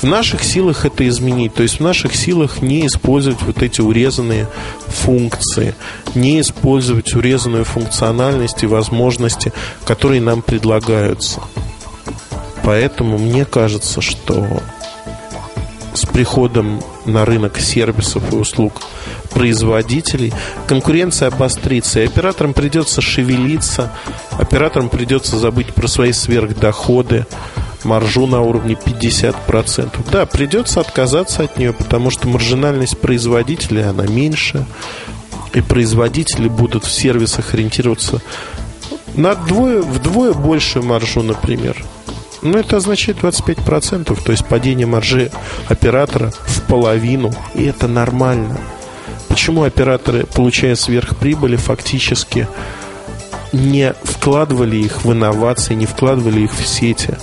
В 0.00 0.04
наших 0.04 0.44
силах 0.44 0.84
это 0.84 1.06
изменить. 1.08 1.54
То 1.54 1.62
есть 1.62 1.80
в 1.80 1.82
наших 1.82 2.14
силах 2.14 2.62
не 2.62 2.86
использовать 2.86 3.42
вот 3.42 3.62
эти 3.62 3.80
урезанные 3.80 4.46
функции, 4.86 5.74
не 6.14 6.40
использовать 6.40 7.14
урезанную 7.14 7.64
функциональность 7.64 8.62
и 8.62 8.66
возможности, 8.66 9.52
которые 9.84 10.20
нам 10.20 10.42
предлагаются. 10.42 11.40
Поэтому 12.62 13.18
мне 13.18 13.44
кажется, 13.44 14.00
что 14.00 14.46
с 15.94 16.06
приходом 16.06 16.80
на 17.04 17.24
рынок 17.24 17.58
сервисов 17.58 18.32
и 18.32 18.36
услуг 18.36 18.74
производителей 19.30 20.32
конкуренция 20.66 21.28
обострится, 21.28 22.00
и 22.00 22.06
операторам 22.06 22.54
придется 22.54 23.00
шевелиться, 23.00 23.92
операторам 24.38 24.88
придется 24.90 25.38
забыть 25.38 25.74
про 25.74 25.88
свои 25.88 26.12
сверхдоходы, 26.12 27.26
маржу 27.88 28.26
на 28.26 28.42
уровне 28.42 28.74
50%. 28.74 29.96
Да, 30.12 30.26
придется 30.26 30.80
отказаться 30.80 31.44
от 31.44 31.56
нее, 31.58 31.72
потому 31.72 32.10
что 32.10 32.28
маржинальность 32.28 32.98
производителей, 32.98 33.88
она 33.88 34.06
меньше, 34.06 34.66
и 35.54 35.62
производители 35.62 36.48
будут 36.48 36.84
в 36.84 36.92
сервисах 36.92 37.54
ориентироваться 37.54 38.20
на 39.14 39.32
вдвое, 39.34 39.80
вдвое 39.80 40.32
большую 40.34 40.84
маржу, 40.84 41.22
например. 41.22 41.82
Ну, 42.42 42.58
это 42.58 42.76
означает 42.76 43.18
25%, 43.18 44.22
то 44.22 44.32
есть 44.32 44.46
падение 44.46 44.86
маржи 44.86 45.30
оператора 45.68 46.30
в 46.46 46.60
половину, 46.62 47.32
и 47.54 47.64
это 47.64 47.88
нормально. 47.88 48.58
Почему 49.28 49.64
операторы, 49.64 50.24
получая 50.26 50.74
сверхприбыли, 50.76 51.56
фактически 51.56 52.46
не 53.52 53.94
вкладывали 54.04 54.76
их 54.76 55.04
в 55.04 55.12
инновации, 55.12 55.74
не 55.74 55.86
вкладывали 55.86 56.40
их 56.42 56.52
в 56.52 56.66
сети? 56.66 57.16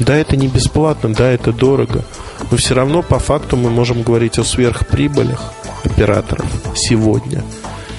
Да, 0.00 0.16
это 0.16 0.36
не 0.36 0.48
бесплатно, 0.48 1.12
да, 1.12 1.30
это 1.30 1.52
дорого, 1.52 2.04
но 2.50 2.56
все 2.56 2.74
равно 2.74 3.02
по 3.02 3.18
факту 3.18 3.56
мы 3.56 3.70
можем 3.70 4.02
говорить 4.02 4.38
о 4.38 4.44
сверхприбылях 4.44 5.52
операторов 5.84 6.46
сегодня. 6.74 7.44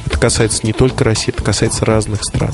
Это 0.08 0.18
касается 0.20 0.66
не 0.66 0.74
только 0.74 1.04
России, 1.04 1.32
это 1.34 1.44
касается 1.44 1.86
разных 1.86 2.24
стран. 2.24 2.52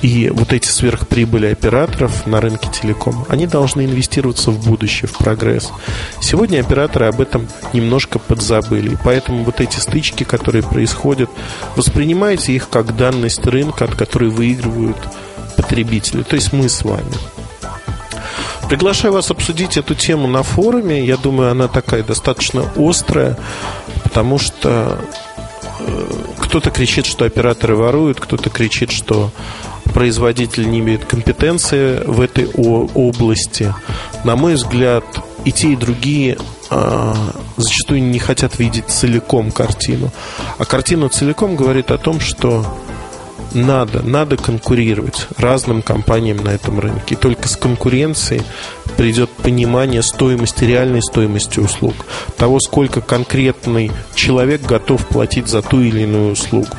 И 0.00 0.30
вот 0.32 0.52
эти 0.52 0.68
сверхприбыли 0.68 1.46
операторов 1.46 2.24
на 2.24 2.40
рынке 2.40 2.68
телеком, 2.70 3.26
они 3.28 3.48
должны 3.48 3.84
инвестироваться 3.84 4.52
в 4.52 4.64
будущее, 4.64 5.08
в 5.08 5.18
прогресс. 5.18 5.72
Сегодня 6.20 6.60
операторы 6.60 7.06
об 7.06 7.20
этом 7.20 7.48
немножко 7.72 8.20
подзабыли. 8.20 8.96
поэтому 9.02 9.42
вот 9.42 9.60
эти 9.60 9.78
стычки, 9.80 10.22
которые 10.22 10.62
происходят, 10.62 11.30
воспринимайте 11.74 12.52
их 12.52 12.68
как 12.68 12.96
данность 12.96 13.44
рынка, 13.44 13.86
от 13.86 13.96
которой 13.96 14.30
выигрывают 14.30 14.98
потребители. 15.56 16.22
То 16.22 16.36
есть 16.36 16.52
мы 16.52 16.68
с 16.68 16.82
вами. 16.84 17.37
Приглашаю 18.68 19.14
вас 19.14 19.30
обсудить 19.30 19.78
эту 19.78 19.94
тему 19.94 20.28
на 20.28 20.42
форуме. 20.42 21.04
Я 21.04 21.16
думаю, 21.16 21.50
она 21.50 21.68
такая 21.68 22.02
достаточно 22.02 22.64
острая, 22.76 23.38
потому 24.04 24.38
что 24.38 24.98
э, 25.80 26.10
кто-то 26.38 26.70
кричит, 26.70 27.06
что 27.06 27.24
операторы 27.24 27.76
воруют, 27.76 28.20
кто-то 28.20 28.50
кричит, 28.50 28.90
что 28.90 29.30
производитель 29.94 30.68
не 30.70 30.80
имеет 30.80 31.06
компетенции 31.06 32.02
в 32.04 32.20
этой 32.20 32.46
области. 32.46 33.74
На 34.24 34.36
мой 34.36 34.54
взгляд, 34.54 35.04
и 35.46 35.52
те, 35.52 35.72
и 35.72 35.76
другие 35.76 36.36
а, 36.70 37.16
зачастую 37.56 38.02
не 38.02 38.18
хотят 38.18 38.58
видеть 38.58 38.88
целиком 38.88 39.50
картину. 39.50 40.10
А 40.58 40.64
картина 40.64 41.08
целиком 41.08 41.56
говорит 41.56 41.90
о 41.90 41.98
том, 41.98 42.20
что 42.20 42.66
надо, 43.52 44.02
надо 44.02 44.36
конкурировать 44.36 45.26
разным 45.36 45.82
компаниям 45.82 46.38
на 46.38 46.50
этом 46.50 46.80
рынке. 46.80 47.14
И 47.14 47.16
только 47.16 47.48
с 47.48 47.56
конкуренцией 47.56 48.42
придет 48.96 49.30
понимание 49.30 50.02
стоимости, 50.02 50.64
реальной 50.64 51.02
стоимости 51.02 51.60
услуг, 51.60 51.94
того, 52.36 52.60
сколько 52.60 53.00
конкретный 53.00 53.90
человек 54.14 54.62
готов 54.62 55.06
платить 55.06 55.48
за 55.48 55.62
ту 55.62 55.80
или 55.80 56.00
иную 56.02 56.32
услугу. 56.32 56.76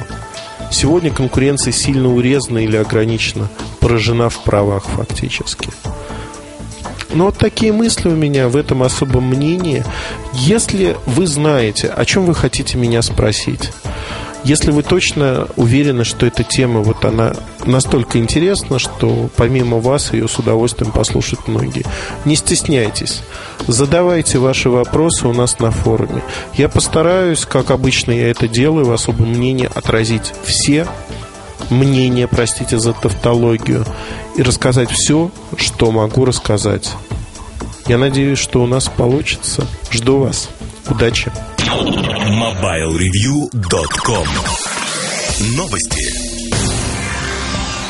Сегодня 0.72 1.12
конкуренция 1.12 1.74
сильно 1.74 2.14
урезана 2.14 2.60
или 2.60 2.78
ограничена, 2.78 3.50
поражена 3.80 4.30
в 4.30 4.44
правах 4.44 4.86
фактически. 4.86 5.70
Но 7.12 7.26
вот 7.26 7.38
такие 7.38 7.74
мысли 7.74 8.08
у 8.08 8.16
меня 8.16 8.50
в 8.50 8.56
этом 8.56 8.84
особом 8.84 9.26
мнении. 9.30 9.84
Если 10.34 10.96
вы 11.08 11.26
знаете, 11.26 11.88
о 11.88 12.06
чем 12.06 12.26
вы 12.26 12.36
хотите 12.36 12.78
меня 12.78 13.02
спросить, 13.02 13.72
если 14.44 14.72
вы 14.72 14.84
точно 14.84 15.48
уверены, 15.56 16.04
что 16.04 16.26
эта 16.26 16.44
тема, 16.44 16.82
вот 16.82 17.04
она 17.06 17.34
настолько 17.66 18.20
интересна, 18.20 18.80
что 18.80 19.30
помимо 19.36 19.80
вас 19.80 20.14
ее 20.14 20.28
с 20.28 20.40
удовольствием 20.40 20.92
послушают 20.92 21.48
многие, 21.48 21.86
не 22.26 22.36
стесняйтесь. 22.36 23.22
Задавайте 23.68 24.40
ваши 24.40 24.70
вопросы 24.70 25.28
у 25.28 25.34
нас 25.34 25.60
на 25.60 25.72
форуме. 25.72 26.22
Я 26.56 26.70
постараюсь, 26.70 27.46
как 27.46 27.72
обычно 27.72 28.12
я 28.12 28.30
это 28.30 28.48
делаю, 28.48 28.86
в 28.86 28.92
особом 28.92 29.30
мнении 29.30 29.70
отразить 29.74 30.34
все 30.44 30.88
мнения, 31.70 32.28
простите 32.28 32.80
за 32.80 32.94
тавтологию, 32.94 33.86
и 34.36 34.42
рассказать 34.42 34.90
все, 34.90 35.32
что 35.58 35.92
могу 35.92 36.26
рассказать. 36.26 36.92
Я 37.88 37.98
надеюсь, 37.98 38.40
что 38.40 38.62
у 38.62 38.68
нас 38.68 38.88
получится. 38.88 39.66
Жду 39.92 40.20
вас. 40.20 40.50
Удачи! 40.90 41.32
MobileReview.com 42.40 44.28
Новости. 45.56 46.29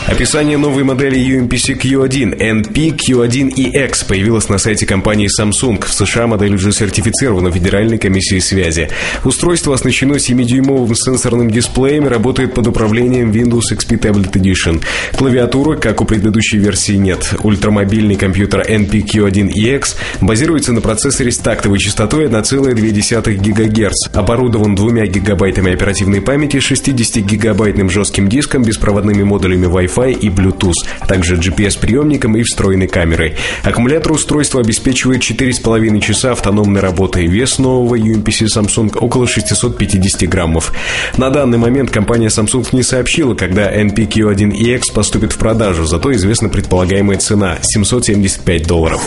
Описание 0.08 0.58
новой 0.58 0.84
модели 0.84 1.20
UMPC 1.20 1.80
Q1 1.80 2.40
NP 2.40 2.98
Q1EX 2.98 4.08
появилось 4.08 4.50
на 4.50 4.58
сайте 4.58 4.86
компании 4.86 5.28
Samsung. 5.28 5.86
В 5.86 5.94
США 5.94 6.26
модель 6.26 6.56
уже 6.56 6.72
сертифицирована 6.72 7.52
Федеральной 7.52 8.00
комиссией 8.00 8.42
связи. 8.42 8.90
Устройство 9.24 9.76
оснащено 9.76 10.14
7-дюймовым 10.14 10.96
сенсорным 10.96 11.52
дисплеем 11.52 12.06
и 12.06 12.10
работает 12.10 12.56
под 12.56 12.68
управлением 12.68 13.32
Windows 13.32 13.72
XP 13.72 14.00
Tablet 14.00 14.32
Edition. 14.32 14.82
Клавиатуры, 15.16 15.78
как 15.78 16.02
у 16.02 16.06
предыдущей 16.06 16.58
версии, 16.58 16.94
нет. 16.94 17.36
Ультрамобильный 17.44 18.16
компьютер 18.16 18.66
NP 18.68 19.06
Q1EX 19.06 19.96
базируется 20.22 20.74
на 20.74 20.82
процессоре 20.82 21.32
с 21.32 21.38
тактовой 21.38 21.78
частотой 21.78 22.26
1,2 22.26 23.36
ГГц. 23.38 24.16
Оборудован 24.16 24.76
2 24.76 25.06
гигабайтами 25.06 25.74
оперативной 25.74 26.22
памяти, 26.22 26.60
60 26.60 27.24
гигабайтным 27.24 27.92
жестким 27.92 28.28
диском, 28.28 28.64
беспроводными 28.64 29.24
модулями 29.24 29.68
Wi-Fi 29.68 29.88
Wi-Fi 29.89 30.19
и 30.19 30.30
Bluetooth, 30.30 30.73
а 30.99 31.06
также 31.06 31.36
GPS-приемником 31.36 32.38
и 32.38 32.43
встроенной 32.43 32.88
камерой. 32.88 33.36
Аккумулятор 33.63 34.13
устройства 34.13 34.62
обеспечивает 34.62 35.21
4,5 35.21 35.99
часа 36.02 36.32
автономной 36.32 36.82
работы. 36.82 37.25
Вес 37.25 37.60
нового 37.60 37.95
UMPC 37.95 38.47
Samsung 38.56 38.97
около 38.97 39.28
650 39.28 40.30
граммов. 40.30 40.73
На 41.17 41.30
данный 41.30 41.58
момент 41.58 41.91
компания 41.91 42.28
Samsung 42.28 42.67
не 42.71 42.84
сообщила, 42.84 43.34
когда 43.36 43.71
NPQ1EX 43.73 44.93
поступит 44.93 45.34
в 45.34 45.38
продажу, 45.38 45.86
зато 45.86 46.13
известна 46.13 46.49
предполагаемая 46.49 47.17
цена– 47.17 47.58
775 47.62 48.67
долларов. 48.67 49.02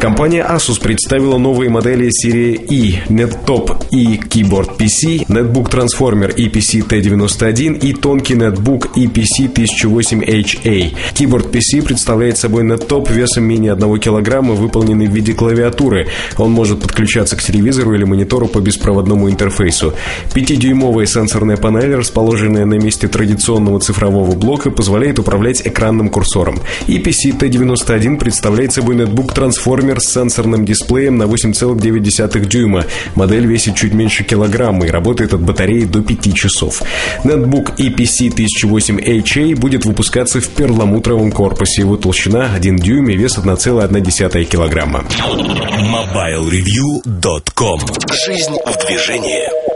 Компания 0.00 0.46
Asus 0.46 0.78
представила 0.80 1.38
новые 1.38 1.70
модели 1.70 2.10
серии 2.10 2.60
E, 2.68 3.02
NetTop 3.08 3.86
и 3.90 4.16
Keyboard 4.16 4.76
PC, 4.76 5.26
Netbook 5.26 5.70
Transformer 5.70 6.34
EPC 6.36 6.86
T91 6.86 7.80
и 7.80 7.94
тонкий 7.94 8.34
Netbook 8.34 8.92
EPC 8.94 9.50
1008HA. 9.52 10.94
Keyboard 11.14 11.50
PC 11.50 11.82
представляет 11.82 12.36
собой 12.36 12.64
NetTop 12.64 13.10
весом 13.10 13.44
менее 13.44 13.72
1 13.72 13.98
кг, 13.98 14.42
выполненный 14.54 15.06
в 15.06 15.12
виде 15.12 15.32
клавиатуры. 15.32 16.08
Он 16.36 16.52
может 16.52 16.82
подключаться 16.82 17.34
к 17.36 17.42
телевизору 17.42 17.94
или 17.94 18.04
монитору 18.04 18.48
по 18.48 18.60
беспроводному 18.60 19.30
интерфейсу. 19.30 19.94
5-дюймовая 20.34 21.06
сенсорная 21.06 21.56
панель, 21.56 21.94
расположенная 21.94 22.66
на 22.66 22.74
месте 22.74 23.08
традиционного 23.08 23.80
цифрового 23.80 24.36
блока, 24.36 24.70
позволяет 24.70 25.18
управлять 25.18 25.66
экранным 25.66 26.10
курсором. 26.10 26.60
EPC 26.86 27.38
T91 27.38 28.18
представляет 28.18 28.74
собой 28.74 28.96
Netbook 28.96 29.34
Transformer 29.34 29.95
Transformer 29.96 30.00
с 30.00 30.12
сенсорным 30.12 30.64
дисплеем 30.64 31.18
на 31.18 31.24
8,9 31.24 32.46
дюйма. 32.46 32.86
Модель 33.14 33.46
весит 33.46 33.76
чуть 33.76 33.92
меньше 33.92 34.24
килограмма 34.24 34.86
и 34.86 34.90
работает 34.90 35.34
от 35.34 35.42
батареи 35.42 35.84
до 35.84 36.00
5 36.02 36.34
часов. 36.34 36.82
Нетбук 37.24 37.78
EPC 37.78 38.34
1008HA 38.34 39.54
будет 39.56 39.84
выпускаться 39.84 40.40
в 40.40 40.48
перламутровом 40.48 41.30
корпусе. 41.32 41.82
Его 41.82 41.96
толщина 41.96 42.50
1 42.54 42.76
дюйм 42.76 43.10
и 43.10 43.16
вес 43.16 43.36
1,1 43.38 44.44
килограмма. 44.44 45.04
MobileReview.com 45.10 47.80
Жизнь 48.26 48.56
в 48.64 48.86
движении. 48.86 49.75